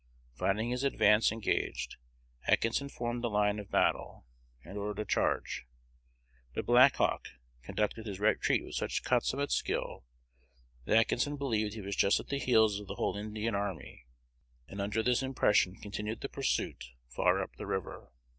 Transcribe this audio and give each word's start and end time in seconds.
Finding 0.33 0.71
his 0.71 0.83
advance 0.83 1.31
engaged, 1.31 1.97
Atkinson 2.47 2.89
formed 2.89 3.23
a 3.23 3.27
line 3.27 3.59
of 3.59 3.69
battle, 3.69 4.25
and 4.63 4.75
ordered 4.75 4.99
a 4.99 5.05
charge; 5.05 5.67
but 6.55 6.65
Black 6.65 6.95
Hawk 6.95 7.27
conducted 7.61 8.07
his 8.07 8.19
retreat 8.19 8.65
with 8.65 8.73
such 8.73 9.03
consummate 9.03 9.51
skill 9.51 10.03
that 10.85 10.97
Atkinson 10.97 11.37
believed 11.37 11.75
he 11.75 11.81
was 11.81 11.95
just 11.95 12.19
at 12.19 12.29
the 12.29 12.39
heels 12.39 12.79
of 12.79 12.87
the 12.87 12.95
whole 12.95 13.15
Indian 13.15 13.53
army, 13.53 14.07
and 14.67 14.81
under 14.81 15.03
this 15.03 15.21
impression 15.21 15.75
continued 15.75 16.21
the 16.21 16.29
pursuit 16.29 16.83
far 17.07 17.39
up 17.39 17.57
the 17.57 17.67
river. 17.67 18.09